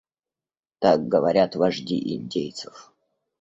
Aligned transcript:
Так 0.79 1.07
говорят 1.07 1.55
вожди 1.55 2.15
индейцев. 2.15 2.91